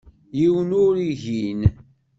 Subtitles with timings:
[0.39, 1.61] Yiwen ur igin.